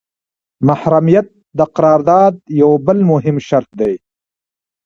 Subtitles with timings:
[0.67, 1.27] محرمیت
[1.57, 3.93] د قرارداد یو بل مهم شرط دی.